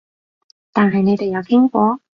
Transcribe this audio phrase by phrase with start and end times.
[0.73, 2.01] 但係你哋有傾過？